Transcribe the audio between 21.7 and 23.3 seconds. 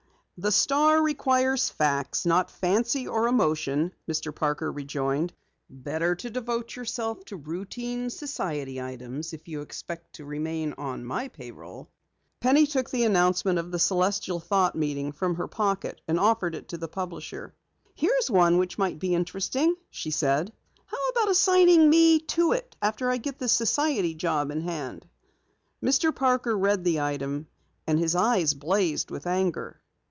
me to it after I